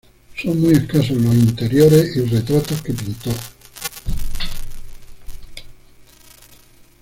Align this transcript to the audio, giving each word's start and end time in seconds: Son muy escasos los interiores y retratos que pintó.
Son 0.35 0.59
muy 0.59 0.71
escasos 0.71 1.11
los 1.15 1.35
interiores 1.35 2.17
y 2.17 2.21
retratos 2.21 2.81
que 2.81 2.91
pintó. 2.91 3.29